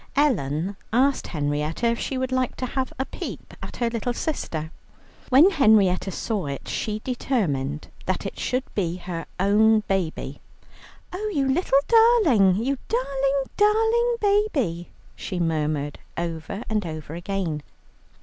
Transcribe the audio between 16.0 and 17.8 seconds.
over and over again.